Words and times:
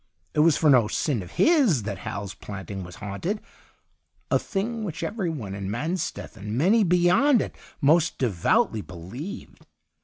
It 0.33 0.39
was 0.39 0.57
for 0.57 0.67
no 0.67 0.87
sin 0.87 1.21
of 1.21 1.33
his 1.33 1.83
that 1.83 1.99
Hal's 1.99 2.33
Planting 2.33 2.83
was 2.83 2.95
haunted— 2.95 3.39
a 4.31 4.39
thing 4.39 4.83
which 4.83 5.03
every 5.03 5.29
one 5.29 5.53
in 5.53 5.69
Mansteth, 5.69 6.35
and 6.35 6.57
many 6.57 6.83
beyond 6.83 7.39
it, 7.39 7.55
most 7.81 8.17
devoutly 8.17 8.81
believed. 8.81 9.63